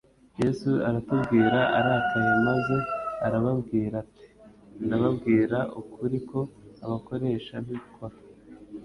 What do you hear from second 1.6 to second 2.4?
arakaye